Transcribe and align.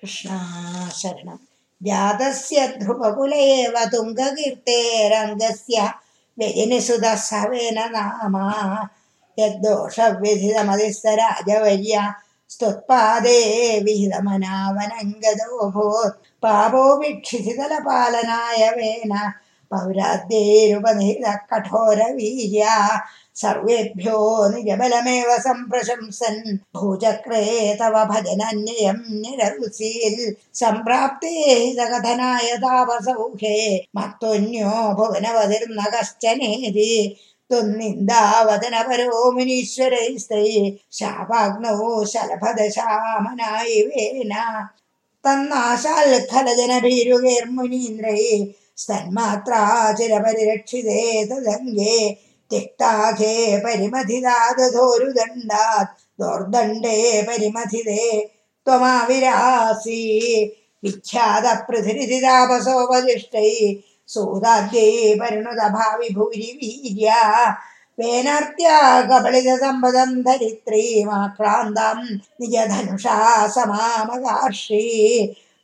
कृष्णा 0.00 0.36
शरणं 1.00 1.36
जातस्य 1.86 2.58
ध्रुवकुल 2.80 3.32
एव 3.32 3.74
तुङ्गकीर्तेरङ्गस्य 3.92 5.78
व्यजनिसुधः 6.38 7.14
सवेन 7.28 7.78
नामा 7.94 8.46
यद्दोषव्यथितमधिस्तराजवर्या 9.38 12.02
स्तुत्पादे 12.52 13.38
विहितमनावनङ्गदोऽभूत् 13.86 16.18
पापो 16.42 16.82
वीक्षिसितलपालनाय 17.00 18.62
वेन 18.76 19.12
पौराद्यैरुपनिहितः 19.72 21.34
कठोरवीर्या 21.52 22.76
सर्वेभ्यो 23.40 24.18
निजबलमेव 24.52 25.30
सम्प्रशंसन् 25.46 26.40
भूचक्रे 26.76 27.44
तव 27.80 27.94
भजनन्ययं 28.12 28.98
निररुसील् 29.22 30.22
सम्प्राप्ते 30.60 31.34
सकथनाय 31.78 32.48
तापसौखे 32.64 33.56
मत्तुन्यो 33.96 34.72
भुवनवतिर्न 34.98 35.80
कश्चनेति 35.94 36.90
त्वन्निन्दावदनपरो 37.50 39.20
मुनीश्वरैस्तै 39.36 40.50
शापाग्नौ 40.98 41.88
शलभदशामनायिवेन 42.12 43.32
तन्नाशाल् 45.24 46.14
खलजनभीरुगैर्मुनीन्द्रै 46.30 48.22
स्तन्मात्रा 48.80 49.60
चिरपरिरक्षिते 49.98 51.00
तदङ्गे 51.30 51.96
तिक्ताखे 52.50 53.34
परिमथिदादधोरुदण्डात् 53.64 55.92
दोर्दण्डे 56.20 56.96
परिमथिते 57.28 58.02
त्वमाविरासि 58.66 60.00
विख्यातपृथिरितापसोपदिष्टै 60.84 63.52
सूदाद्यै 64.14 64.90
परिणुतभावि 65.20 66.08
भूरि 66.14 66.48
वीर्या 66.60 67.20
वेनार्त्या 68.00 68.78
कबलितसम्पदं 69.10 70.10
धरित्रीमाक्रान्तं 70.26 71.98
निजधनुषा 72.40 73.18
समामगार्षि 73.56 74.84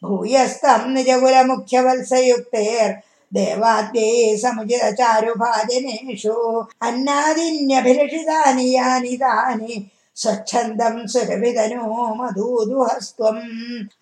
ഭൂയസ്തം 0.07 0.95
നിജകുലമുഖ്യവത്സയുക്തേർ 0.95 2.91
ദേവാദ്യേ 3.33 4.39
സമുചിതചാരുഭാജനേഷു 4.43 6.67
അന്നാദിന്യഭിലഷിതാനി 6.83 8.73
യാനി 8.73 9.17
താനി 9.17 9.91
സ്വച്ഛന്ദം 10.17 11.09
സുരഭിതനോ 11.09 11.87
മധൂദുഹസ്വം 12.19 13.39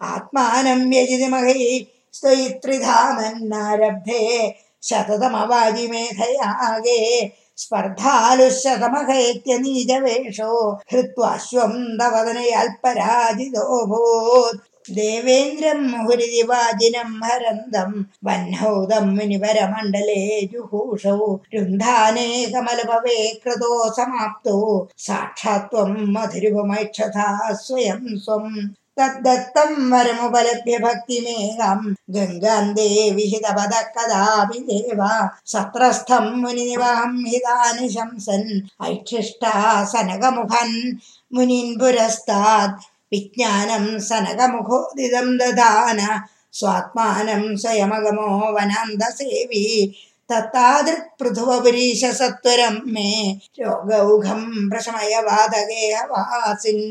ആത്മാനം 0.08 0.90
വ്യജിതിമഹൈ 0.90 1.86
സ്ത്വയിത്രിധാമന്നാരബ്ധേ 2.14 4.20
ശതതമവാജിമേധയാകെ 4.82 7.30
സ്പർദ്ധാലുശതമഹേത്യനീജവേഷോ 7.58 10.52
ഹൃത്വാശ്വം 10.92 11.74
തവദനയാൽ 12.00 12.68
പരാജിതോഭൂത് 12.84 14.73
ദേവേന്ദ്രം 14.88 15.92
മുഹുരിതി 15.92 16.42
വാചിനം 16.42 17.20
ഹരന്തം 17.24 18.06
വന്നൗതം 18.24 19.16
മുനിവരമണ്ഡലേ 19.16 20.40
ജുഹൂഷൗ 20.52 21.36
രുന്ധാനേ 21.54 22.44
കമലഭവേ 22.44 23.40
കൃതോ 23.44 23.94
സമാപ്തോ. 23.96 24.86
സാക്ഷാത്വം 24.98 26.12
മധുരുപമൈക്ഷതാ 26.12 27.52
സ്വയം 27.66 28.18
സ്വം. 28.24 28.46
തദ്ദത്തം 29.00 29.90
വരമുപലഭ്യ 29.90 30.76
ഭക്തിമേകം. 30.78 31.96
ഗംഗാന്തേ 32.10 33.10
വിഹിതപദ 33.10 33.74
കഥാപി 33.94 34.58
ദേവ 34.58 35.00
സത്രസ്ഥം 35.46 36.42
മുനിനിവാം 36.42 37.24
ഹിതാനുശംസൻ. 37.24 38.44
ഐക്ഷിഷ്ടാ 38.84 39.84
സനകമുഖൻ 39.92 40.98
മുനിൻ 41.32 41.78
പുരസ്താത് 41.80 42.93
विज्ञानं 43.12 43.86
सनकमुखोदितं 44.08 45.36
ददान 45.38 46.00
स्वात्मानं 46.58 47.44
स्वयमगमो 47.62 48.28
वनान्दसेवी 48.56 49.64
तत्तादृक्पृथुवपुरीश 50.30 52.04
सत्वरं 52.20 52.76
मे 52.94 53.10
योगौघं 53.60 54.42
प्रशमय 54.70 55.14
वादगेहवासिन् 55.26 56.84